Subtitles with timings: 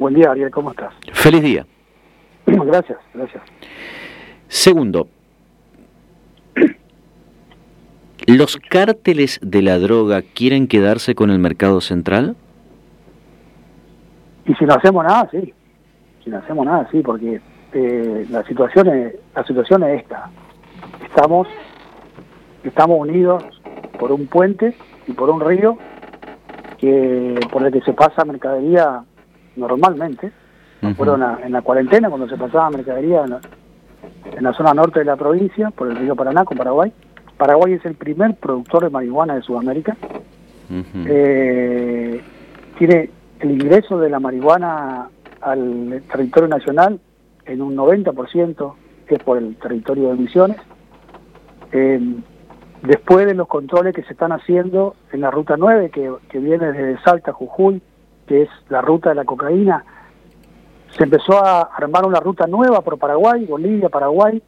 [0.00, 0.94] Buen día, Ariel, ¿cómo estás?
[1.12, 1.66] Feliz día.
[2.46, 3.42] Gracias, gracias.
[4.48, 5.08] Segundo,
[8.26, 12.34] ¿los cárteles de la droga quieren quedarse con el mercado central?
[14.46, 15.52] Y si no hacemos nada, sí.
[16.24, 17.38] Si no hacemos nada, sí, porque
[17.74, 20.30] eh, la situación es, la situación es esta.
[21.04, 21.46] Estamos,
[22.64, 23.44] estamos unidos
[23.98, 24.74] por un puente
[25.06, 25.76] y por un río
[26.78, 29.04] que por el que se pasa mercadería
[29.56, 30.32] normalmente.
[30.96, 35.70] Fueron en la cuarentena cuando se pasaba mercadería en la, zona norte de la provincia,
[35.70, 36.90] por el río Paraná con Paraguay.
[37.36, 39.96] Paraguay es el primer productor de marihuana de Sudamérica.
[41.06, 42.22] Eh,
[42.78, 43.10] tiene
[43.40, 45.08] el ingreso de la marihuana
[45.42, 46.98] al territorio nacional
[47.44, 48.74] en un 90%
[49.06, 50.56] que es por el territorio de Misiones.
[51.72, 52.00] Eh,
[52.82, 56.72] después de los controles que se están haciendo en la ruta 9, que, que viene
[56.72, 57.82] desde Salta, Jujuy,
[58.30, 59.84] que es la ruta de la cocaína,
[60.96, 64.40] se empezó a armar una ruta nueva por Paraguay, Bolivia, Paraguay,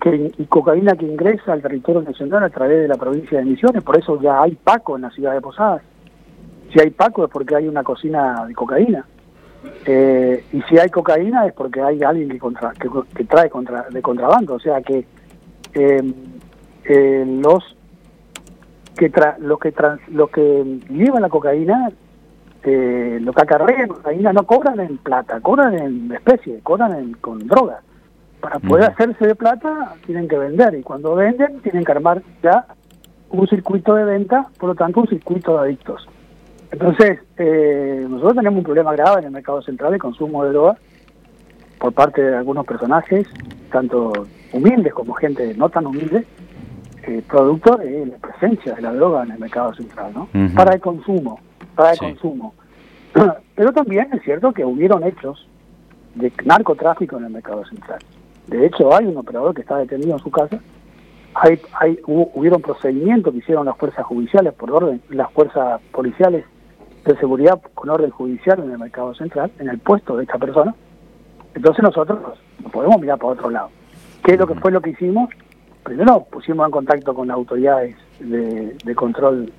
[0.00, 3.84] que, y cocaína que ingresa al territorio nacional a través de la provincia de Misiones,
[3.84, 5.82] por eso ya hay Paco en la ciudad de Posadas.
[6.72, 9.06] Si hay Paco es porque hay una cocina de cocaína.
[9.86, 14.02] Eh, y si hay cocaína es porque hay alguien que, contra, que, trae contra, de
[14.02, 14.54] contrabando.
[14.54, 15.06] O sea que
[15.74, 16.14] eh,
[16.82, 17.76] eh, los
[18.96, 21.92] que los que trans, los que llevan la cocaína
[22.64, 27.80] eh, lo que acarrean cocaína no cobran en plata, cobran en especie, cobran con droga.
[28.40, 32.66] Para poder hacerse de plata tienen que vender y cuando venden tienen que armar ya
[33.30, 36.08] un circuito de venta, por lo tanto un circuito de adictos.
[36.70, 40.76] Entonces, eh, nosotros tenemos un problema grave en el mercado central de consumo de droga
[41.78, 43.26] por parte de algunos personajes,
[43.72, 44.12] tanto
[44.52, 46.24] humildes como gente no tan humilde,
[47.04, 50.28] eh, producto de la presencia de la droga en el mercado central, ¿no?
[50.54, 51.40] Para el consumo
[51.78, 52.54] para el consumo.
[53.54, 55.46] Pero también es cierto que hubieron hechos
[56.16, 58.00] de narcotráfico en el mercado central.
[58.48, 60.58] De hecho, hay un operador que está detenido en su casa.
[61.34, 66.44] Hay, hay hubieron procedimientos que hicieron las fuerzas judiciales por orden, las fuerzas policiales
[67.04, 70.74] de seguridad con orden judicial en el mercado central, en el puesto de esta persona.
[71.54, 72.18] Entonces nosotros
[72.60, 73.70] no podemos mirar para otro lado.
[74.24, 75.30] ¿Qué es lo que fue lo que hicimos?
[75.84, 79.52] Primero pusimos en contacto con las autoridades de, de control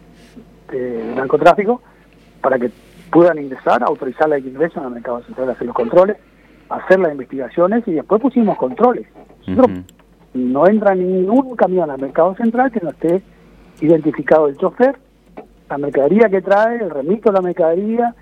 [0.69, 1.81] de narcotráfico
[2.41, 2.71] para que
[3.11, 6.17] puedan ingresar, autorizar la ingreso en el mercado central, hacer los controles,
[6.69, 9.07] hacer las investigaciones y después pusimos controles.
[10.33, 13.21] No entra ningún camión al mercado central que no esté
[13.81, 14.95] identificado el chofer,
[15.69, 18.15] la mercadería que trae, el remito de la mercadería,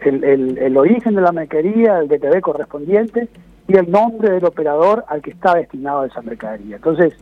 [0.00, 3.28] el, el, el origen de la mercadería, el DTV correspondiente
[3.68, 6.76] y el nombre del operador al que está destinado esa mercadería.
[6.76, 7.14] Entonces,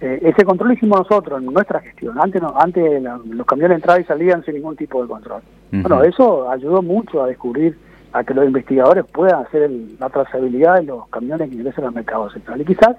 [0.00, 2.18] eh, ese control lo hicimos nosotros en nuestra gestión.
[2.20, 5.42] Antes, no, antes los camiones entraban y salían sin ningún tipo de control.
[5.72, 7.76] Bueno, eso ayudó mucho a descubrir,
[8.12, 12.30] a que los investigadores puedan hacer la trazabilidad de los camiones que ingresan al mercado
[12.30, 12.60] central.
[12.60, 12.96] Y quizás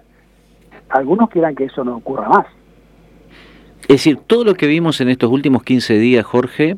[0.90, 2.46] algunos quieran que eso no ocurra más.
[3.81, 6.78] Es decir, todo lo que vimos en estos últimos 15 días, Jorge,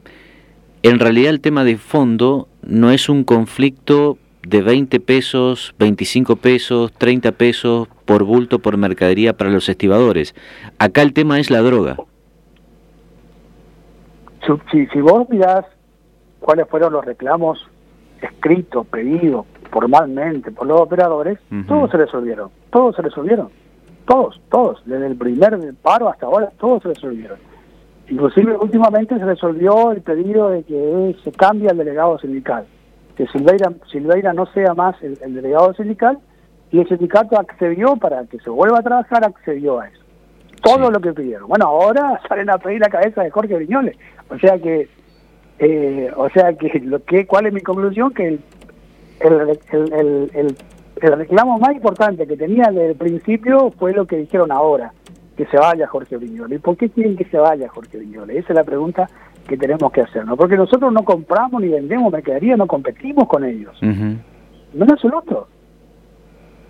[0.84, 6.92] en realidad el tema de fondo no es un conflicto de 20 pesos, 25 pesos,
[6.94, 10.34] 30 pesos por bulto por mercadería para los estibadores.
[10.78, 11.98] Acá el tema es la droga.
[14.72, 15.66] Si, si vos mirás
[16.40, 17.68] cuáles fueron los reclamos
[18.22, 23.50] escritos, pedidos formalmente por los operadores, todos se resolvieron, todos se resolvieron,
[24.08, 27.38] todos, todos, desde el primer paro hasta ahora, todos se resolvieron.
[28.10, 32.66] Inclusive últimamente se resolvió el pedido de que se cambie el delegado sindical
[33.20, 36.20] que Silveira, Silveira no sea más el, delegado sindical
[36.72, 40.00] y el sindicato accedió para que se vuelva a trabajar, accedió a eso.
[40.64, 41.50] Todo lo que pidieron.
[41.50, 43.98] Bueno, ahora salen a pedir la cabeza de Jorge Viñoles.
[44.30, 44.88] O sea que,
[45.60, 48.14] eh, o sea que, lo que, ¿cuál es mi conclusión?
[48.14, 48.40] Que el,
[49.20, 49.60] el,
[49.92, 50.32] el,
[51.02, 54.94] el, reclamo más importante que tenía desde el principio fue lo que dijeron ahora,
[55.36, 56.60] que se vaya Jorge Viñoles.
[56.60, 58.38] ¿Y por qué quieren que se vaya Jorge Viñoles?
[58.38, 59.10] Esa es la pregunta
[59.50, 60.38] que tenemos que hacer, ¿no?
[60.38, 63.76] Porque nosotros no compramos ni vendemos mercadería, no competimos con ellos.
[63.82, 65.48] No es absoluto.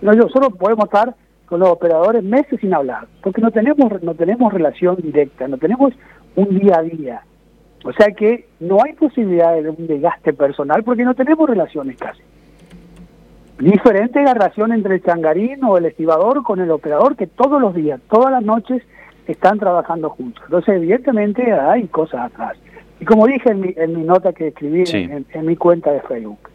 [0.01, 1.13] No, nosotros podemos estar
[1.45, 5.93] con los operadores meses sin hablar, porque no tenemos, no tenemos relación directa, no tenemos
[6.35, 7.21] un día a día.
[7.83, 12.21] O sea que no hay posibilidad de un desgaste personal porque no tenemos relaciones casi.
[13.59, 17.73] Diferente la relación entre el changarín o el estibador con el operador que todos los
[17.73, 18.81] días, todas las noches
[19.27, 20.43] están trabajando juntos.
[20.45, 22.57] Entonces, evidentemente hay cosas atrás.
[22.99, 26.49] Y como dije en mi, en mi nota que escribí en, mi cuenta de Facebook,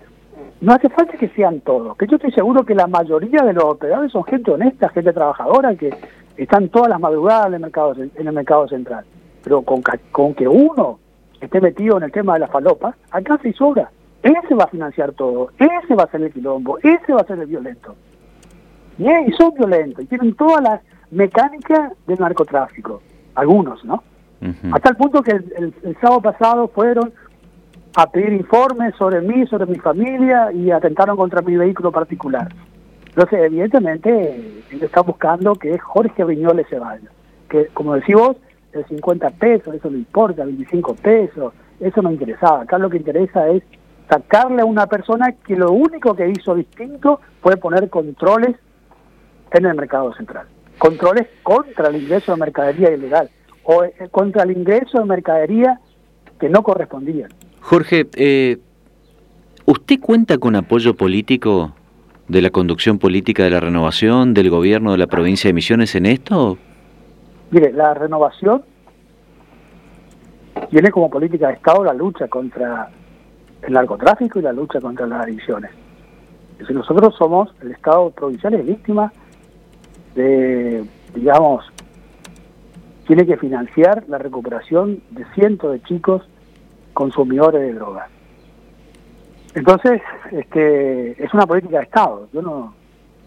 [0.60, 3.64] no hace falta que sean todos, que yo estoy seguro que la mayoría de los
[3.64, 5.94] operadores son gente honesta, gente trabajadora, que
[6.36, 9.04] están todas las madrugadas en el mercado, en el mercado central.
[9.42, 9.82] Pero con,
[10.12, 10.98] con que uno
[11.40, 13.90] esté metido en el tema de la falopa, acá se sobra.
[14.22, 17.38] ese va a financiar todo, ese va a ser el quilombo, ese va a ser
[17.38, 17.94] el violento.
[18.98, 20.80] Y, y son violentos, y tienen todas las
[21.10, 23.00] mecánicas del narcotráfico,
[23.34, 24.02] algunos, ¿no?
[24.72, 27.12] Hasta el punto que el, sábado pasado fueron
[27.96, 32.52] a pedir informes sobre mí, sobre mi familia y atentaron contra mi vehículo particular.
[33.06, 37.08] Entonces, evidentemente, está buscando que Jorge Viñoles se vaya.
[37.48, 38.36] Que, como decís vos,
[38.72, 42.62] el 50 pesos, eso no importa, 25 pesos, eso no interesaba.
[42.62, 43.62] Acá lo que interesa es
[44.10, 48.56] sacarle a una persona que lo único que hizo distinto fue poner controles
[49.52, 50.46] en el mercado central.
[50.76, 53.30] Controles contra el ingreso de mercadería ilegal
[53.64, 55.80] o eh, contra el ingreso de mercadería
[56.38, 57.30] que no correspondían.
[57.60, 58.58] Jorge, eh,
[59.64, 61.72] ¿usted cuenta con apoyo político
[62.28, 66.06] de la conducción política de la renovación, del gobierno de la provincia de Misiones en
[66.06, 66.58] esto?
[67.50, 68.62] Mire, la renovación
[70.70, 72.88] tiene como política de Estado la lucha contra
[73.62, 75.70] el narcotráfico y la lucha contra las adicciones.
[76.66, 79.12] Si nosotros somos, el Estado provincial es víctima
[80.14, 80.84] de,
[81.14, 81.64] digamos,
[83.06, 86.22] tiene que financiar la recuperación de cientos de chicos
[86.92, 88.08] consumidores de drogas.
[89.54, 90.00] Entonces,
[90.32, 92.28] este, es una política de Estado.
[92.32, 92.74] Yo no,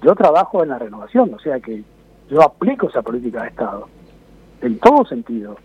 [0.04, 1.84] yo trabajo en la renovación, o sea que
[2.30, 3.88] yo aplico esa política de Estado
[4.62, 5.58] en todo sentido,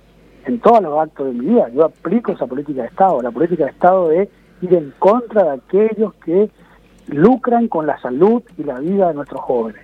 [0.46, 1.68] en todos los actos de mi vida.
[1.70, 4.28] Yo aplico esa política de Estado, la política de Estado de
[4.60, 6.50] ir en contra de aquellos que
[7.08, 9.82] lucran con la salud y la vida de nuestros jóvenes.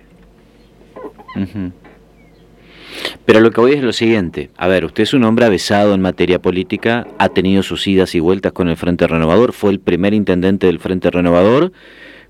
[3.25, 4.49] Pero lo que voy es lo siguiente.
[4.57, 8.19] A ver, usted es un hombre avesado en materia política, ha tenido sus idas y
[8.19, 11.71] vueltas con el Frente Renovador, fue el primer intendente del Frente Renovador,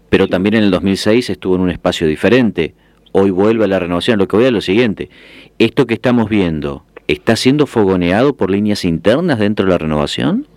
[0.09, 2.73] pero también en el 2006 estuvo en un espacio diferente.
[3.11, 4.19] Hoy vuelve a la renovación.
[4.19, 5.09] Lo que voy es lo siguiente.
[5.57, 10.47] Esto que estamos viendo, ¿está siendo fogoneado por líneas internas dentro de la renovación?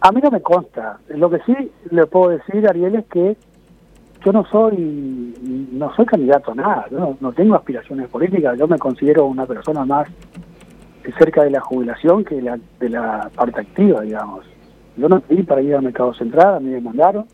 [0.00, 0.98] A mí no me consta.
[1.08, 1.54] Lo que sí
[1.90, 3.36] le puedo decir, Ariel, es que
[4.26, 5.34] yo no soy
[5.70, 9.84] no soy candidato a nada, yo no, tengo aspiraciones políticas, yo me considero una persona
[9.84, 10.08] más
[11.16, 14.44] cerca de la jubilación que la, de la parte activa, digamos.
[14.96, 17.26] Yo no pedí para ir al mercado central, a mí me mandaron,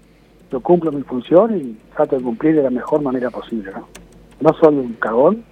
[0.51, 3.73] yo cumplo mi función y trato de cumplir de la mejor manera posible.
[3.73, 3.89] No,
[4.43, 5.43] no soy un cagón,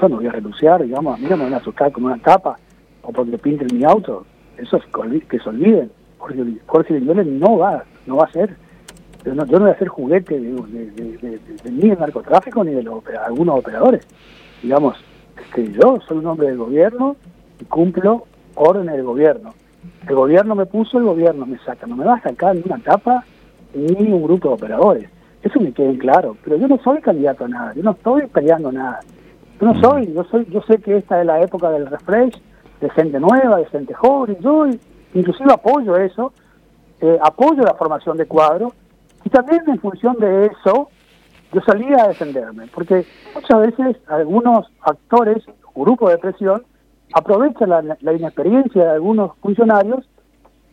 [0.00, 2.16] yo no voy a renunciar, digamos, a mí no me van a asustar con una
[2.16, 2.56] tapa
[3.02, 4.24] o porque pinten mi auto,
[4.56, 4.84] eso es
[5.28, 8.56] que se olviden, Jorge, Jorge no va, no va a ser
[9.24, 11.40] yo no, voy a ser juguete de,
[11.70, 14.06] ni del narcotráfico ni de los, algunos operadores.
[14.62, 15.02] Digamos,
[15.54, 17.16] que yo soy un hombre del gobierno
[17.58, 19.54] y cumplo órdenes del gobierno.
[20.06, 21.86] El gobierno me puso, el gobierno me saca.
[21.86, 23.24] No me va a sacar ni una tapa
[23.74, 25.10] ni un grupo de operadores.
[25.42, 26.36] Eso me queda claro.
[26.44, 27.72] Pero yo no soy candidato a nada.
[27.74, 29.00] Yo no estoy peleando nada.
[29.60, 30.12] Yo no soy.
[30.12, 30.46] Yo soy.
[30.50, 32.40] Yo sé que esta es la época del refresh,
[32.80, 34.36] de gente nueva, de gente joven.
[34.40, 34.66] Yo
[35.14, 36.32] inclusive apoyo eso.
[37.00, 38.72] Eh, apoyo la formación de cuadros
[39.24, 40.90] y también en función de eso,
[41.52, 45.42] yo salía a defenderme, porque muchas veces algunos actores,
[45.74, 46.62] grupos de presión,
[47.14, 50.08] aprovechan la, inexperiencia de algunos funcionarios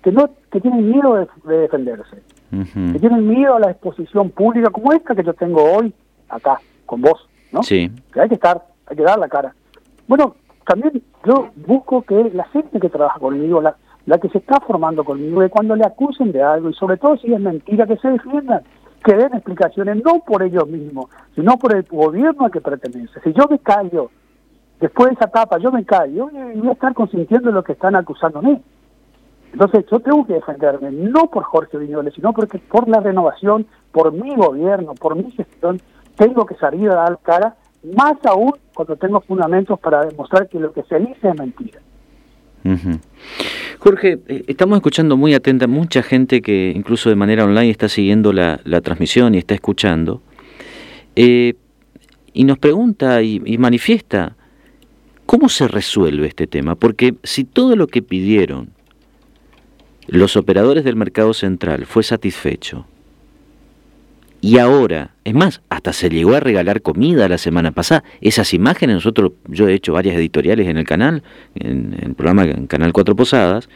[0.04, 4.92] que no que tienen miedo de, defenderse, que tienen miedo a la exposición pública como
[4.92, 5.94] esta que yo tengo hoy
[6.28, 7.64] acá con vos, ¿no?
[7.64, 7.92] Sí.
[8.12, 9.54] Que hay que estar, hay que dar la cara.
[10.08, 14.60] Bueno, también yo busco que la gente que trabaja conmigo, la, la que se está
[14.60, 17.98] formando conmigo, de cuando le acusen de algo, y sobre todo si es mentira, que
[17.98, 18.62] se defiendan,
[19.04, 23.20] que den explicaciones, no por ellos mismos, sino por el gobierno al que pertenece.
[23.24, 24.10] Si yo me callo,
[24.80, 27.96] después de esa etapa, yo me callo, y voy a estar consintiendo lo que están
[27.96, 28.62] acusándome.
[29.54, 34.12] Entonces yo tengo que defenderme, no por Jorge Viñoles, sino porque por la renovación, por
[34.14, 35.82] mi gobierno, por mi gestión,
[36.16, 37.56] tengo que salir a dar cara,
[37.96, 41.80] más aún cuando tengo fundamentos para demostrar que lo que se dice es mentira.
[43.84, 48.32] Jorge, eh, estamos escuchando muy atenta mucha gente que incluso de manera online está siguiendo
[48.32, 50.22] la, transmisión y está escuchando.
[51.16, 51.56] Eh,
[52.32, 54.38] y nos pregunta y, y manifiesta
[55.26, 56.76] cómo se resuelve este tema.
[56.76, 58.70] Porque si todo lo que pidieron
[60.06, 62.86] los operadores del mercado central fue satisfecho,
[64.44, 68.04] y ahora, es más, hasta se llegó a regalar comida la semana pasada.
[68.22, 71.22] Esas imágenes, nosotros, yo he hecho varias editoriales en el canal,
[71.54, 73.70] en, el programa en Canal Cuatro Posadas,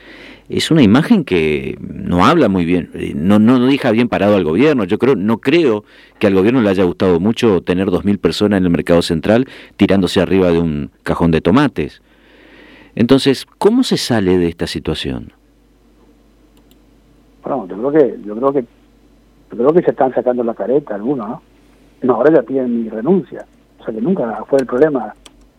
[0.50, 4.43] es una imagen que no habla muy bien, eh, no, no, deja bien parado al
[4.43, 4.86] gobierno.
[4.86, 5.84] Yo creo, no creo
[6.17, 9.48] que al gobierno le haya gustado mucho tener dos mil personas en el mercado central
[9.77, 12.01] tirándose arriba de un cajón de tomates.
[12.95, 15.31] Entonces, ¿cómo se sale de esta situación?
[17.43, 18.65] Bueno, yo creo que, yo creo que
[19.55, 21.41] creo que se están sacando la careta algunos, ¿no?
[22.01, 23.45] No, ahora ya piden mi renuncia.
[23.79, 25.13] O sea que nunca fue el problema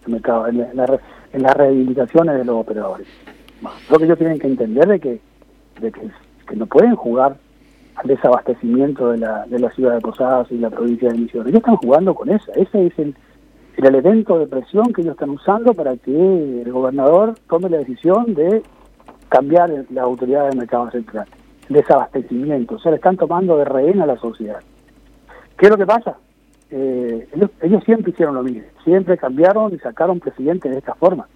[0.06, 0.14] en,
[1.32, 3.06] en, las reivindicaciones de los operadores.
[3.88, 5.20] creo que ellos tienen que entender de que,
[5.80, 7.36] de que, no pueden jugar
[7.96, 11.48] al desabastecimiento de la, de la ciudad de Posadas y la provincia de Misiones.
[11.48, 13.16] Ellos están jugando con esa, ese es el,
[13.76, 18.34] el elemento de presión que ellos están usando para que el gobernador tome la decisión
[18.34, 18.62] de
[19.28, 21.26] cambiar la autoridad del mercado central.
[21.68, 24.60] Desabastecimiento, o sea, le están tomando de rehén a la sociedad.
[25.58, 26.16] ¿Qué es lo que pasa?
[26.70, 27.28] Eh,
[27.62, 31.26] ellos, siempre hicieron lo mismo, siempre cambiaron y sacaron presidentes de esta forma.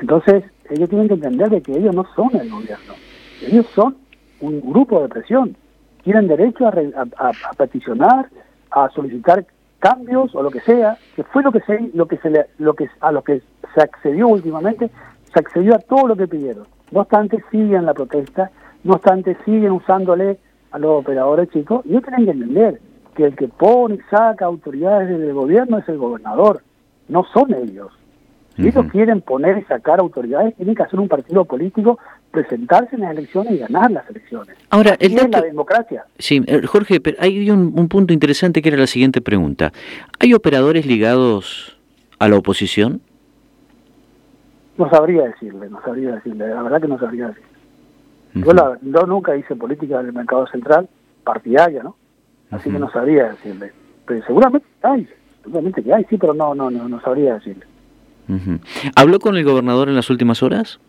[0.00, 2.94] Entonces, ellos tienen que entender de que ellos no son el gobierno,
[3.42, 3.96] ellos son
[4.40, 5.56] un grupo de presión,
[6.02, 6.72] tienen derecho a,
[7.18, 8.28] a peticionar,
[8.70, 9.44] a solicitar
[9.78, 12.74] cambios o lo que sea, que fue lo que se, lo que se le, lo
[12.74, 13.42] que a lo que
[13.74, 14.90] se accedió últimamente,
[15.32, 16.66] se accedió a todo lo que pidieron.
[16.90, 18.50] No obstante siguen la protesta,
[18.84, 20.38] no obstante siguen usándole
[20.70, 22.80] a los operadores chicos, y ellos tienen que entender
[23.14, 26.62] que el que pone y saca autoridades del gobierno es el gobernador,
[27.08, 27.92] no son ellos.
[28.56, 31.96] Si ellos quieren poner y sacar autoridades, tienen que hacer un partido político,
[32.32, 34.56] presentarse en las elecciones y ganar las elecciones.
[34.70, 36.04] Ahora, el es la democracia.
[36.18, 39.72] Sí, eh, Jorge, pero hay un, un, punto interesante que era la siguiente pregunta.
[40.18, 41.78] ¿Hay operadores ligados
[42.18, 43.00] a la oposición?
[44.76, 47.57] No sabría decirle, no sabría decirle, la verdad que no sabría decirle.
[48.34, 50.88] Yo, la, yo, nunca hice política del mercado central
[51.24, 51.96] partidaria, ¿no?
[52.50, 53.72] Así que no sabría decirle.
[54.06, 55.06] Pero seguramente hay,
[55.42, 57.66] seguramente que hay, sí, pero no, no, no, no sabría decirle.
[58.96, 60.80] ¿Habló con el gobernador en las últimas horas?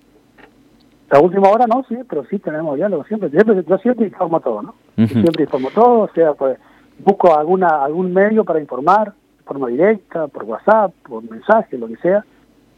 [1.09, 3.29] La última hora no, sí, pero sí tenemos diálogo siempre.
[3.29, 4.75] siempre yo siempre informo todo, ¿no?
[5.07, 6.57] Siempre informo todo, o sea, pues
[6.99, 11.95] busco alguna algún medio para informar, de forma directa, por WhatsApp, por mensaje, lo que
[11.97, 12.23] sea.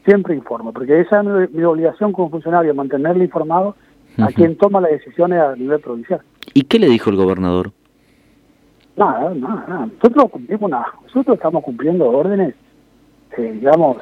[0.05, 3.75] Siempre informo, porque esa es mi, obligación como funcionario, mantenerle informado
[4.17, 6.21] a quien toma las decisiones a nivel provincial.
[6.53, 7.71] ¿Y qué le dijo el gobernador?
[8.97, 9.85] Nada, nada, nada.
[9.85, 10.87] Nosotros cumplimos nada.
[11.03, 12.55] Nosotros estamos cumpliendo órdenes,
[13.37, 13.97] eh, digamos,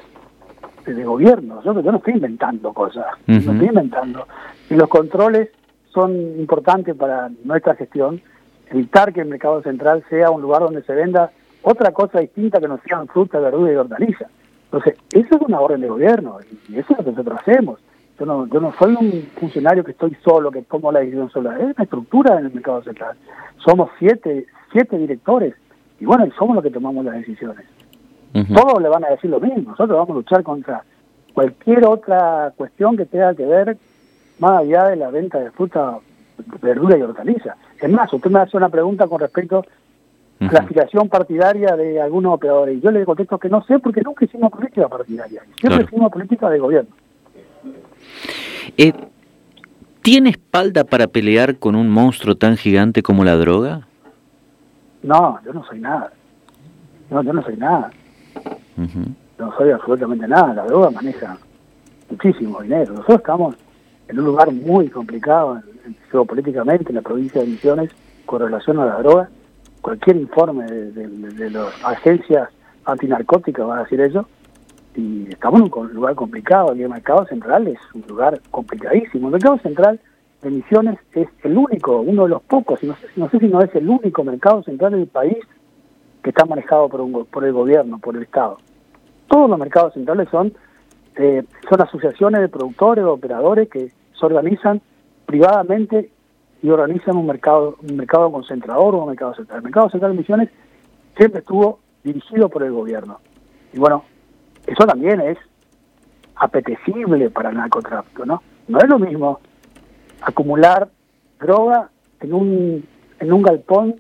[0.86, 1.62] de gobierno.
[1.64, 4.28] Yo, yo no estoy inventando cosas, no estoy inventando.
[4.70, 5.50] Y los controles
[5.94, 8.22] son importantes para nuestra gestión,
[8.70, 12.68] evitar que el mercado central sea un lugar donde se venda otra cosa distinta que
[12.68, 14.28] no sean fruta, verdura y hortaliza.
[14.66, 16.38] Entonces, eso es una orden de gobierno
[16.70, 17.80] y eso es lo que nosotros hacemos.
[18.20, 21.58] Yo no, yo no soy un funcionario que estoy solo, que tomo la decisión sola.
[21.58, 23.16] Es una estructura en el mercado central.
[23.64, 25.56] Somos siete, siete directores
[26.00, 27.66] y bueno, somos los que tomamos las decisiones.
[28.54, 29.72] Todos le van a decir lo mismo.
[29.72, 30.84] Nosotros vamos a luchar contra
[31.34, 33.78] cualquier otra cuestión que tenga que ver
[34.40, 36.00] más allá de la venta de fruta,
[36.62, 37.56] verdura y hortaliza.
[37.80, 39.66] Es más, usted me hace una pregunta con respecto
[40.40, 42.78] a la aspiración partidaria de algunos operadores.
[42.78, 45.42] Y yo le contesto que no sé porque nunca hicimos política partidaria.
[45.60, 46.92] Siempre hicimos política de gobierno.
[48.78, 48.94] Eh,
[50.02, 53.88] ¿Tiene espalda para pelear con un monstruo tan gigante como la droga?
[55.04, 56.12] No, yo no soy nada.
[57.10, 57.92] No, yo no soy nada
[59.38, 61.38] no soy absolutamente nada, la droga maneja
[62.10, 62.94] muchísimo dinero.
[62.94, 63.56] Nosotros estamos
[64.08, 65.62] en un lugar muy complicado
[66.12, 67.92] geopolíticamente en la provincia de Misiones
[68.26, 69.30] con relación a la droga.
[69.82, 72.50] Cualquier informe de, las agencias
[72.86, 74.28] antinarcóticas va a decir eso.
[74.96, 76.72] Y estamos en un lugar complicado.
[76.72, 79.28] El mercado central es un lugar complicadísimo.
[79.28, 80.00] El mercado central
[80.42, 83.48] de Misiones es el único, uno de los pocos, y no sé, no sé si
[83.48, 85.38] no es el único mercado central del país
[86.24, 88.58] que está manejado por, un, por el gobierno, por el Estado.
[89.28, 90.54] Todos los mercados centrales son,
[91.16, 94.82] eh, son asociaciones de productores o operadores que se organizan
[95.26, 96.10] privadamente
[96.62, 99.58] y organizan un mercado, un mercado concentrador o un mercado central.
[99.58, 100.50] El mercado central de Misiones
[101.16, 103.20] siempre estuvo dirigido por el gobierno.
[103.74, 104.04] Y bueno,
[104.70, 105.38] eso también es
[106.36, 108.42] apetecible para el narcotráfico, ¿no?
[108.68, 109.40] No es lo mismo
[110.22, 110.90] acumular
[111.40, 111.90] droga
[112.22, 112.86] en un,
[113.20, 113.96] en un galpón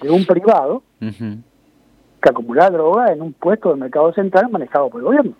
[0.00, 5.06] de un privado que acumular droga en un puesto del mercado central manejado por el
[5.06, 5.32] gobierno.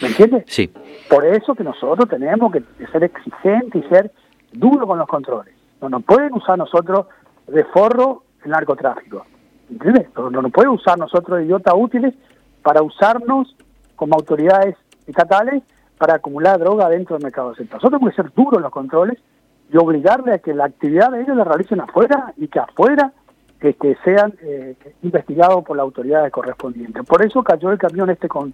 [0.00, 0.44] ¿Me entiendes?
[0.46, 0.72] Sí.
[1.08, 4.10] Por eso que nosotros tenemos que ser exigentes y ser
[4.52, 5.54] duros con los controles.
[5.80, 7.06] No nos pueden usar nosotros
[7.46, 9.26] de forro el narcotráfico.
[9.70, 10.08] ¿Entiendes?
[10.16, 12.14] No, nos pueden usar nosotros de idiotas útiles
[12.64, 13.54] para usarnos
[13.94, 14.74] como autoridades
[15.06, 15.62] estatales
[15.98, 17.78] para acumular droga dentro del mercado central.
[17.78, 19.18] Nosotros tenemos que ser duros los controles
[19.72, 23.12] y obligarle a que la actividad de ellos la realicen afuera y que afuera
[23.60, 27.02] que, sean eh, investigados por las autoridades correspondientes.
[27.06, 28.52] Por eso cayó el camión este con,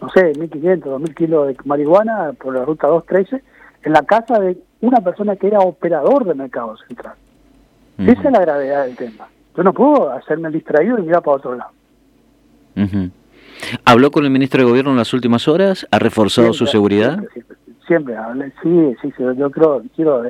[0.00, 3.44] no sé, 1.500, 2.000 kilos de marihuana por la ruta 213
[3.82, 7.14] en la casa de una persona que era operador del mercado central.
[7.98, 9.28] Esa es la gravedad del tema.
[9.56, 11.70] Yo no puedo hacerme el distraído y mirar para otro lado.
[13.84, 15.86] ¿Habló con el ministro de Gobierno en las últimas horas?
[15.90, 17.22] ¿Ha reforzado su seguridad?
[17.86, 20.22] Siempre, hablé, sí, sí, sí, yo creo, quiero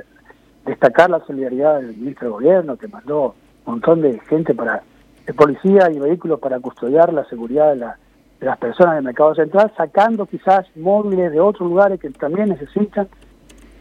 [0.65, 3.35] destacar la solidaridad del ministro de Gobierno que mandó
[3.67, 4.83] montón de gente para,
[5.27, 7.99] de policía y vehículos para custodiar la seguridad de, la,
[8.41, 13.09] de las personas del mercado central, sacando quizás móviles de otros lugares que también necesitan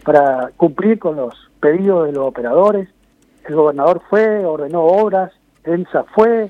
[0.03, 2.89] para cumplir con los pedido de los operadores,
[3.45, 5.31] el gobernador fue, ordenó obras,
[5.63, 6.49] ENSA fue,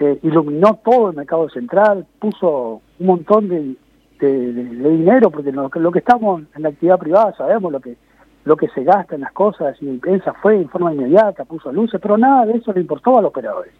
[0.00, 3.76] eh, iluminó todo el mercado central, puso un montón de,
[4.20, 7.96] dinero, porque lo, lo, que estamos en la actividad privada sabemos lo que
[8.44, 12.00] lo que se gasta en las cosas, y ENSA fue en forma inmediata, puso luces,
[12.00, 13.72] pero nada de eso le importó a los operadores.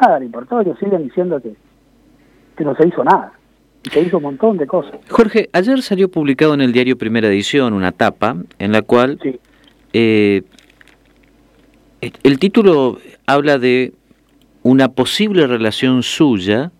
[0.00, 1.54] Nada le importó, ellos siguen diciendo que,
[2.56, 3.32] que no se hizo nada
[3.90, 5.00] se hizo un montón de cosas.
[5.08, 9.18] Jorge, ayer salió publicado en el diario Primera Edición una tapa en la cual
[9.92, 10.42] eh,
[12.00, 13.94] el título habla de
[14.62, 16.70] una posible relación suya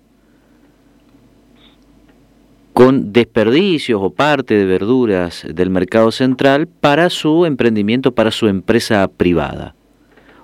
[2.73, 9.07] con desperdicios o parte de verduras del mercado central para su emprendimiento, para su empresa
[9.09, 9.75] privada.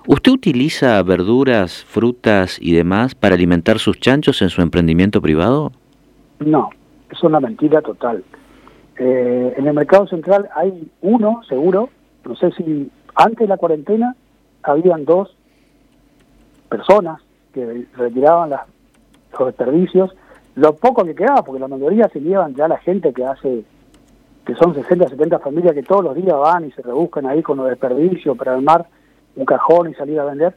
[0.07, 5.71] ¿Usted utiliza verduras, frutas y demás para alimentar sus chanchos en su emprendimiento privado?
[6.39, 6.69] No,
[7.11, 8.23] es una mentira total.
[8.97, 11.89] Eh, en el mercado central hay uno, seguro,
[12.25, 14.15] no sé si antes de la cuarentena
[14.63, 15.35] habían dos
[16.69, 17.21] personas
[17.57, 20.15] que retiraban los desperdicios,
[20.55, 23.63] lo poco que quedaba, porque la mayoría se llevan ya la gente que hace,
[24.45, 27.57] que son 60, 70 familias que todos los días van y se rebuscan ahí con
[27.57, 28.85] los desperdicios para armar
[29.35, 30.55] un cajón y salir a vender.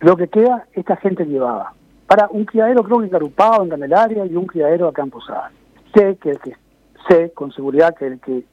[0.00, 1.72] Lo que queda, esta gente llevaba
[2.08, 5.52] para un criadero creo que en Carupado, en Candelaria, y un criadero acá en Posada.
[5.94, 6.56] Sé que, que
[7.06, 8.44] sé con seguridad que el que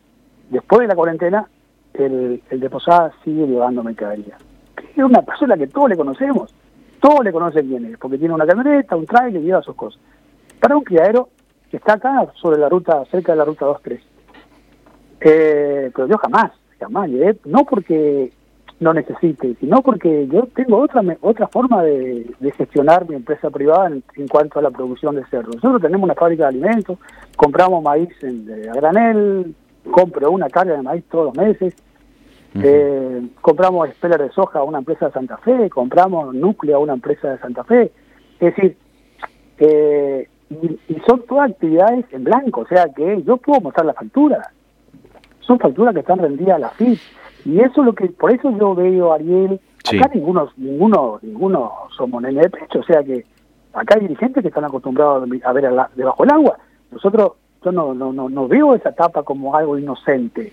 [0.50, 1.48] después de la cuarentena
[1.94, 4.38] el, el de Posada sigue llevando mercadería.
[4.96, 6.54] Es una persona que todos le conocemos,
[7.06, 10.02] todos le conocen es, porque tiene una camioneta, un trailer y lleva sus cosas.
[10.60, 11.30] Para un criadero
[11.70, 14.02] que está acá sobre la ruta, cerca de la ruta 23.
[15.22, 17.08] Eh, pero yo jamás, jamás
[17.46, 18.34] no porque
[18.80, 22.26] no necesite, sino porque yo tengo otra otra forma de,
[22.58, 25.52] gestionar mi empresa privada en, cuanto a la producción de cerdo.
[25.54, 26.98] Nosotros tenemos una fábrica de alimentos,
[27.36, 29.54] compramos maíz en, a granel,
[29.92, 31.76] compro una carga de maíz todos los meses,
[32.64, 36.94] eh, compramos espeler de soja a una empresa de Santa Fe, compramos núcleo a una
[36.94, 37.92] empresa de Santa Fe.
[38.40, 38.78] Es decir,
[39.58, 44.52] eh, y, son todas actividades en blanco, o sea que yo puedo mostrar la factura.
[45.42, 47.00] Son facturas que están rendidas a la FIP
[47.46, 52.22] y eso es lo que, por eso yo veo, Ariel, acá ninguno, ninguno, ninguno somos
[52.22, 53.26] nene de pecho, o sea que
[53.74, 56.58] acá hay dirigentes que están acostumbrados a ver debajo del agua.
[56.92, 60.52] Nosotros, yo no, no, no, no veo esa etapa como algo inocente.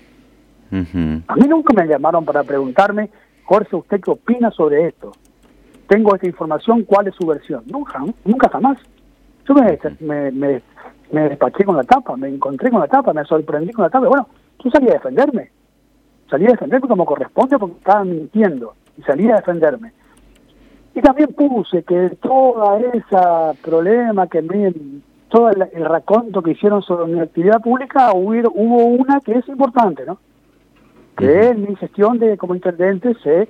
[0.72, 3.11] A mí nunca me llamaron para preguntarme,
[3.44, 5.12] Jorge, ¿usted qué opina sobre esto?
[5.87, 7.62] Tengo esta información, ¿cuál es su versión?
[7.66, 8.78] Nunca, nunca jamás.
[9.46, 10.62] Yo me, me,
[11.28, 14.08] despaché con la tapa, me encontré con la tapa, me sorprendí con la tapa.
[14.08, 14.28] Bueno,
[14.64, 15.50] yo salí a defenderme
[16.32, 19.92] salí a defenderme como corresponde porque estaban mintiendo y salí a defenderme.
[20.94, 24.72] Y también puse que toda esa problema que me,
[25.28, 30.06] todo el, raconto que hicieron sobre mi actividad pública hubo, hubo una que es importante,
[30.06, 30.18] ¿no?
[31.16, 33.48] Que en mi gestión de como intendente se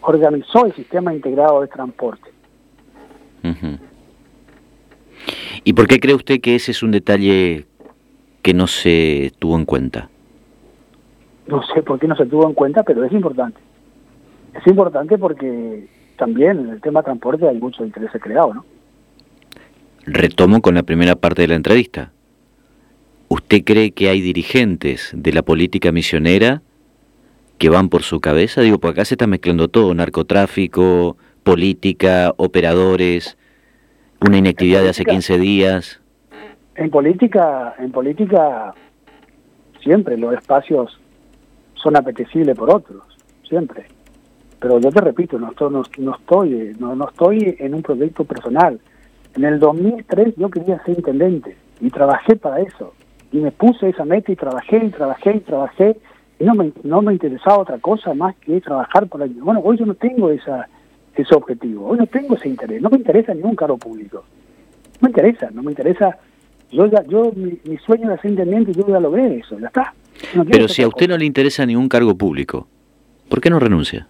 [0.00, 2.30] organizó el sistema integrado de transporte.
[5.64, 7.66] ¿Y por qué cree usted que ese es un detalle
[8.42, 10.10] que no se tuvo en cuenta?
[11.46, 13.58] No sé por qué no se tuvo en cuenta, pero es importante.
[14.54, 18.64] Es importante porque también en el tema transporte hay mucho interés creado, ¿no?
[20.06, 22.12] Retomo con la primera parte de la entrevista.
[23.34, 26.62] ¿Usted cree que hay dirigentes de la política misionera
[27.58, 28.60] que van por su cabeza?
[28.60, 33.36] Digo, porque acá se está mezclando todo, narcotráfico, política, operadores,
[34.20, 36.00] una inactividad de hace 15 días.
[36.76, 38.72] En política, en política
[39.82, 40.96] siempre los espacios
[41.74, 43.02] son apetecibles por otros,
[43.48, 43.86] siempre.
[44.60, 48.78] Pero yo te repito, no estoy, no, estoy, no, no estoy en un proyecto personal.
[49.34, 52.94] En el 2003 yo quería ser intendente y trabajé para eso.
[53.34, 55.96] Y me puse esa meta y trabajé y trabajé y trabajé.
[56.38, 59.36] Y no me, no me interesaba otra cosa más que trabajar por ahí.
[59.40, 60.68] Bueno, hoy yo no tengo esa,
[61.16, 61.88] ese objetivo.
[61.88, 62.80] Hoy no tengo ese interés.
[62.80, 64.24] No me interesa ningún cargo público.
[65.00, 66.16] No me interesa, no me interesa.
[66.70, 69.66] Yo ya, yo mi, mi sueño era ser intendente y yo ya logré eso, ya
[69.66, 69.92] está.
[70.48, 72.68] Pero si a usted no le interesa ningún cargo público,
[73.28, 74.06] ¿por qué no renuncia?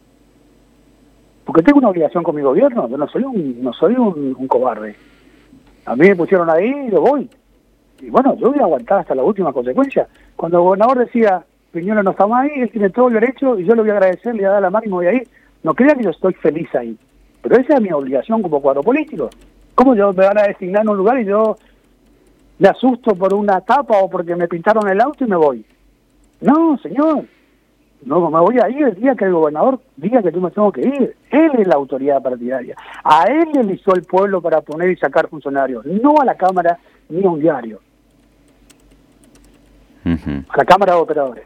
[1.47, 4.97] Porque tengo una obligación con mi gobierno, yo no soy un, no soy un, cobarde.
[5.87, 7.29] A mí me pusieron ahí y yo voy.
[8.01, 10.07] Y bueno, yo voy a aguantar hasta la última consecuencia.
[10.37, 13.65] Cuando el gobernador decía, Piñola no está más ahí, él tiene todo el derecho y
[13.65, 15.15] yo le voy a agradecer, le voy a dar la mano y me voy a
[15.15, 15.29] ir.
[15.63, 16.97] No crean que yo estoy feliz ahí.
[17.43, 19.31] Pero esa es mi obligación como cuadro político.
[19.75, 21.57] ¿Cómo yo me van a designar en un lugar y yo
[22.59, 25.65] me asusto por una tapa o porque me pintaron el auto y me voy?
[26.41, 27.25] No, señor,
[28.05, 30.71] no me voy a ir el día que el gobernador diga que yo me tengo
[30.71, 31.17] que ir.
[31.31, 32.77] Él es la autoridad partidaria.
[33.03, 36.79] A él le eligió el pueblo para poner y sacar funcionarios, no a la Cámara
[37.09, 37.81] ni un diario.
[40.05, 41.45] A la Cámara de Operadores.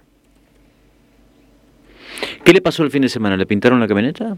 [2.45, 3.37] ¿Qué le pasó el fin de semana?
[3.37, 4.37] ¿Le pintaron la camioneta?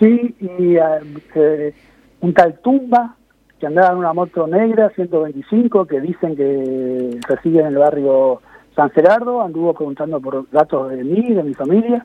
[0.00, 1.74] Sí, y eh,
[2.20, 3.14] un tal Tumba,
[3.58, 8.40] que andaba en una moto negra, 125, que dicen que reside en el barrio
[8.74, 12.04] San Gerardo, anduvo preguntando por datos de mí, de mi familia.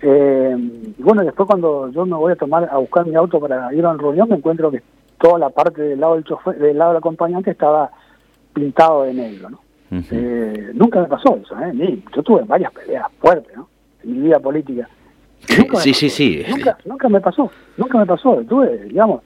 [0.00, 0.56] Eh,
[0.98, 3.84] y bueno, después cuando yo me voy a tomar a buscar mi auto para ir
[3.84, 4.82] a una reunión, me encuentro que
[5.18, 7.90] toda la parte del lado del chofer, del lado del acompañante estaba
[8.52, 9.60] pintado de negro, ¿no?
[9.90, 12.02] eh, nunca me pasó eso, ¿eh?
[12.14, 13.68] yo tuve varias peleas fuertes, ¿no?
[14.02, 14.88] En mi vida política.
[15.74, 16.44] sí, sí, sí.
[16.48, 18.42] Nunca, nunca me pasó, nunca me pasó.
[18.48, 19.22] Tuve, digamos,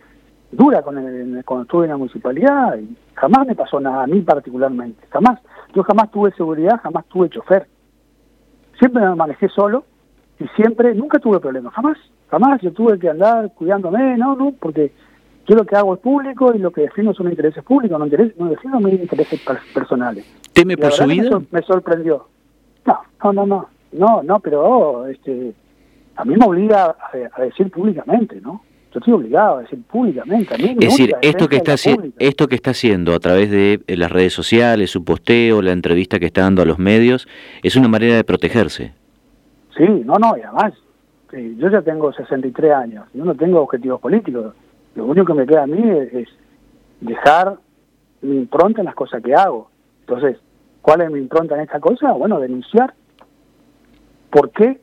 [0.51, 4.21] dura con el, cuando estuve en la municipalidad y jamás me pasó nada a mí
[4.23, 5.41] particularmente, jamás.
[5.75, 7.67] Yo jamás tuve seguridad, jamás tuve chofer.
[8.79, 9.85] Siempre me manejé solo
[10.39, 11.99] y siempre, nunca tuve problemas, jamás,
[12.31, 14.93] jamás yo tuve que andar cuidándome, no, no, porque
[15.49, 18.51] yo lo que hago es público y lo que defiendo son intereses públicos, no, no
[18.51, 19.41] defiendo mis intereses
[19.75, 20.25] personales.
[20.53, 21.41] ¿Teme por su vida?
[21.51, 22.29] Me, sorprendió.
[22.85, 25.55] No, no, no, no, no, no, pero este,
[26.17, 26.97] a mí me obliga
[27.35, 28.63] a decir públicamente, ¿no?
[28.93, 30.55] yo estoy obligado a decir públicamente.
[30.55, 31.75] es decir, esto que, está
[32.19, 36.19] esto que está haciendo a través de eh, las redes sociales, su posteo, la entrevista
[36.19, 37.29] que está dando a los medios,
[37.63, 38.93] es una manera de protegerse.
[39.77, 40.73] Sí, no, no, y además,
[41.33, 44.55] yo ya tengo 63 años, yo no tengo objetivos políticos.
[44.99, 45.81] Lo único que me queda a mí
[46.13, 46.29] es,
[47.01, 47.57] dejar
[48.21, 49.71] mi impronta en las cosas que hago.
[50.01, 50.39] Entonces,
[50.83, 52.11] ¿cuál es mi impronta en esta cosa?
[52.15, 52.95] Bueno, denunciar
[54.31, 54.81] por qué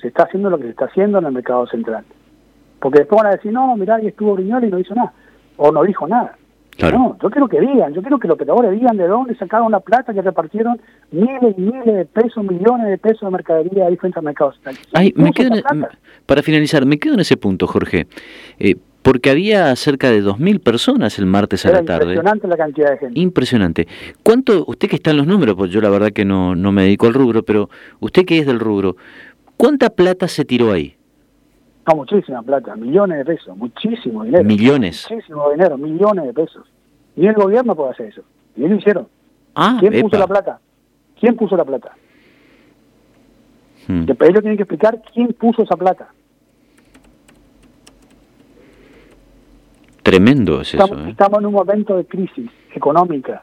[0.00, 2.04] se está haciendo lo que se está haciendo en el mercado central.
[2.80, 5.12] Porque después van a decir, no, mirá, ahí estuvo Briñoli y no hizo nada.
[5.56, 6.36] O no dijo nada.
[6.82, 9.78] No, yo quiero que digan, yo quiero que los operadores digan de dónde sacaron la
[9.78, 10.80] plata que repartieron
[11.12, 14.52] miles y miles de pesos, millones de pesos de mercadería ahí frente al mercado
[14.92, 15.54] Ay, me quedo
[16.26, 18.08] para finalizar, me quedo en ese punto, Jorge.
[18.58, 22.14] Eh, porque había cerca de 2.000 personas el martes a la tarde.
[22.14, 23.20] Impresionante la cantidad de gente.
[23.20, 23.88] Impresionante.
[24.22, 26.84] ¿Cuánto, usted que está en los números, pues yo la verdad que no, no me
[26.84, 27.68] dedico al rubro, pero
[28.00, 28.96] usted que es del rubro,
[29.58, 30.96] ¿cuánta plata se tiró ahí?
[31.86, 34.42] No, muchísima plata, millones de pesos, muchísimo dinero.
[34.42, 35.06] Millones.
[35.10, 36.66] Muchísimo dinero, millones de pesos.
[37.14, 38.22] Y el gobierno puede hacer eso.
[38.56, 39.08] Y ellos lo hicieron.
[39.54, 40.60] Ah, ¿Quién puso la plata?
[41.20, 41.92] ¿Quién puso la plata?
[43.86, 44.06] Hmm.
[44.06, 46.08] Después ellos tienen que explicar quién puso esa plata.
[50.04, 51.08] Tremendo es estamos, eso.
[51.08, 51.10] ¿eh?
[51.10, 53.42] Estamos en un momento de crisis económica,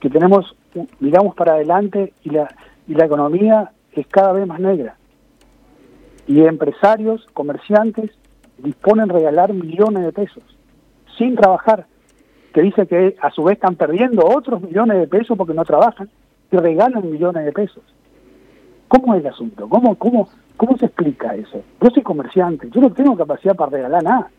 [0.00, 0.56] que tenemos,
[0.98, 2.48] miramos para adelante y la,
[2.88, 4.96] y la economía es cada vez más negra
[6.26, 8.10] y empresarios, comerciantes,
[8.58, 10.42] disponen regalar millones de pesos
[11.18, 11.86] sin trabajar,
[12.52, 16.08] que dice que a su vez están perdiendo otros millones de pesos porque no trabajan
[16.50, 17.82] y regalan millones de pesos.
[18.88, 19.68] ¿Cómo es el asunto?
[19.68, 21.62] ¿Cómo, cómo, cómo se explica eso?
[21.80, 24.30] Yo soy comerciante, yo no tengo capacidad para regalar nada.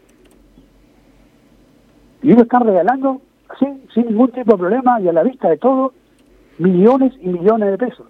[2.26, 3.22] Y ellos están regalando,
[3.60, 5.94] sin, sin ningún tipo de problema y a la vista de todo,
[6.58, 8.08] millones y millones de pesos.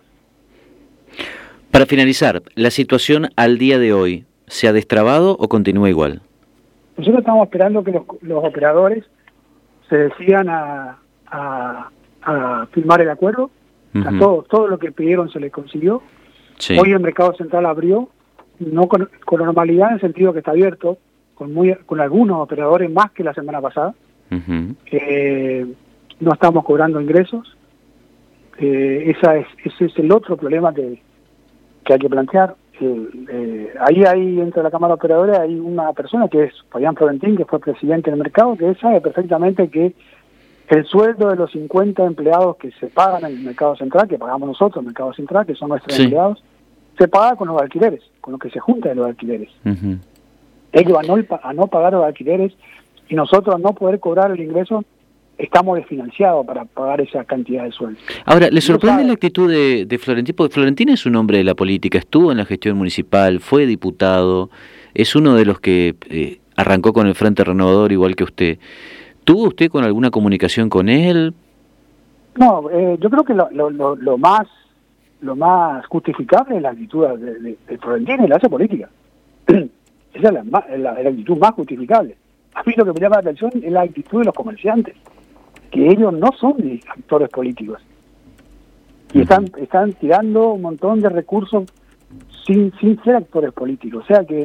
[1.70, 6.22] Para finalizar, ¿la situación al día de hoy se ha destrabado o continúa igual?
[6.96, 9.04] Nosotros estamos esperando que los, operadores
[9.90, 11.00] se decidan a,
[12.72, 13.52] firmar el acuerdo.
[14.18, 16.02] todo, todo lo que pidieron se les consiguió.
[16.80, 18.08] Hoy el mercado central abrió,
[18.60, 21.00] no con, normalidad en el sentido que está abierto,
[21.34, 23.94] con, muy, con algunos operadores más que la semana pasada.
[24.32, 25.66] Eh,
[26.20, 27.56] no estamos cobrando ingresos.
[28.58, 31.02] Eh, esa es, ese es el otro problema que,
[31.84, 32.56] que hay que plantear.
[32.82, 37.38] Eh, ahí hay, dentro de la Cámara Operadora, hay una persona que es Fabián Florentín,
[37.38, 39.94] que fue presidente del mercado, que sabe perfectamente que
[40.70, 44.48] el sueldo de los 50 empleados que se pagan en el mercado central, que pagamos
[44.48, 46.44] nosotros, el mercado central, que son nuestros empleados,
[46.98, 49.50] se paga con los alquileres, con lo que se junta de los alquileres.
[50.72, 52.54] Ellos a no, a no pagar los alquileres
[53.10, 54.84] y nosotros no poder cobrar el ingreso,
[55.38, 58.00] estamos desfinanciados para pagar esa cantidad de sueldo.
[58.26, 60.36] Ahora, ¿le sorprende la actitud de, de, Florentín?
[60.36, 64.50] Porque Florentín es un hombre de la política, estuvo en la gestión municipal, fue diputado,
[64.94, 68.60] es uno de los que eh, arrancó con el Frente Renovador igual que usted.
[69.24, 71.34] ¿Tuvo usted con alguna comunicación con él?
[72.36, 74.48] No, eh, yo creo que lo, lo, lo, más
[75.22, 78.90] lo más justificable es la actitud de, de, Florentín y la hace política.
[79.48, 79.70] Esa
[80.14, 82.16] es la, la, la actitud más justificable.
[82.56, 84.96] A mí lo que me llama la atención es la actitud de los comerciantes
[85.72, 87.82] que ellos no son actores políticos.
[89.14, 91.66] Y están, están tirando un montón de recursos
[92.46, 94.04] sin, sin ser actores políticos.
[94.04, 94.42] O sea que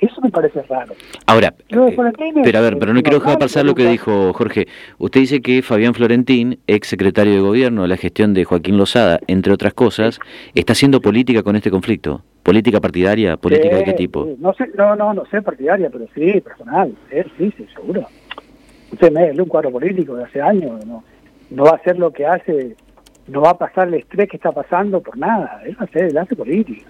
[0.00, 0.94] eso me parece raro.
[1.26, 1.96] Ahora, eh,
[2.42, 4.66] pero a ver, pero no quiero dejar pasar lo que dijo Jorge.
[4.98, 9.20] Usted dice que Fabián Florentín, ex secretario de gobierno de la gestión de Joaquín Lozada,
[9.26, 10.18] entre otras cosas,
[10.54, 12.22] está haciendo política con este conflicto.
[12.42, 13.36] ¿Política partidaria?
[13.36, 14.28] ¿Política de qué tipo?
[14.38, 16.92] No, sé, no, no, no sé partidaria, pero sí, personal.
[17.10, 18.06] sí, sí, seguro
[18.92, 21.04] usted me un cuadro político de hace años, no,
[21.50, 22.76] no va a hacer lo que hace,
[23.28, 26.36] no va a pasar el estrés que está pasando por nada, él, hace, él hace
[26.36, 26.86] política.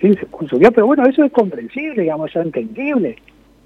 [0.00, 3.16] Sí, se subió, pero bueno, eso es comprensible, digamos, eso es entendible.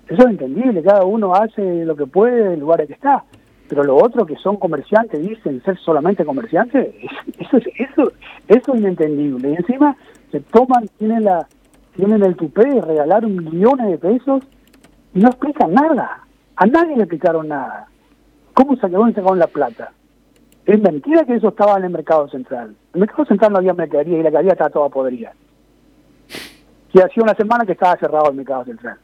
[0.08, 3.24] Eso es entendible, cada uno hace lo que puede del lugar en que está.
[3.68, 6.94] Pero lo otro que son comerciantes, dicen ser solamente comerciantes,
[7.38, 8.12] eso es, eso,
[8.48, 9.50] eso es inentendible.
[9.50, 9.96] Y encima
[10.30, 11.46] se toman, tienen la
[11.96, 14.42] tienen el tupé de regalar millones de pesos
[15.14, 16.24] y no explican nada.
[16.56, 17.86] A nadie le explicaron nada.
[18.54, 19.92] ¿Cómo se sacaron la plata?
[20.64, 22.68] Es mentira que eso estaba en el mercado central.
[22.68, 25.32] En el mercado central no había mercadería y la mercadería estaba toda podrida.
[26.92, 28.98] Y hacía una semana que estaba cerrado el mercado central.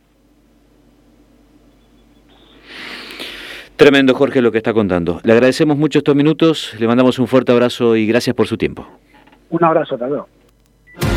[3.76, 5.20] Tremendo, Jorge, lo que está contando.
[5.22, 8.86] Le agradecemos mucho estos minutos, le mandamos un fuerte abrazo y gracias por su tiempo.
[9.50, 10.06] Un abrazo, hasta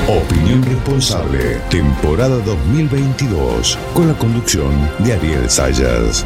[0.07, 6.25] Opinión Responsable, temporada 2022, con la conducción de Ariel Sayas.